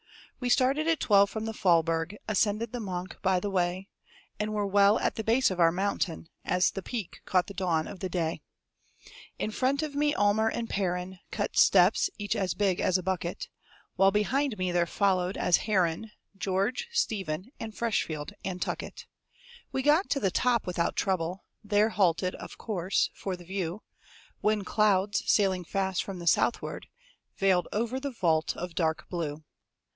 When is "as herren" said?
15.37-16.09